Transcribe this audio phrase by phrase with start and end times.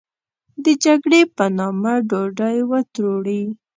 [0.63, 3.41] د جګړې په نامه ډوډۍ و تروړي.